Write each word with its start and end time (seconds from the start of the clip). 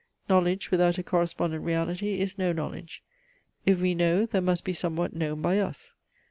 Knowledge 0.27 0.71
without 0.71 0.97
a 0.97 1.03
correspondent 1.03 1.63
reality 1.63 2.17
is 2.19 2.35
no 2.35 2.51
knowledge; 2.51 3.03
if 3.67 3.79
we 3.79 3.93
know, 3.93 4.25
there 4.25 4.41
must 4.41 4.63
be 4.65 4.73
somewhat 4.73 5.15
known 5.15 5.43
by 5.43 5.59
us. 5.59 5.93